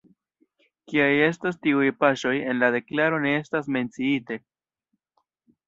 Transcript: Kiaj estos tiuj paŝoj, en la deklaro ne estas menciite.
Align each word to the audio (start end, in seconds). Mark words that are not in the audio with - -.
Kiaj 0.93 1.09
estos 1.25 1.59
tiuj 1.65 1.91
paŝoj, 1.99 2.33
en 2.53 2.63
la 2.63 2.71
deklaro 2.77 3.21
ne 3.29 3.37
estas 3.43 3.71
menciite. 3.79 4.43